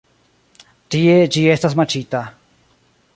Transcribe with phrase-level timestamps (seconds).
[0.95, 2.23] Tie ĝi estas maĉita.